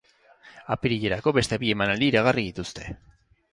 Apirilerako 0.75 1.35
beste 1.39 1.61
bi 1.65 1.71
emanaldi 1.75 2.09
iragarri 2.15 2.49
dituzte. 2.51 2.91